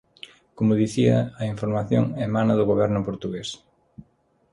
[0.57, 3.49] Como dicía, a información emana do Goberno portugués.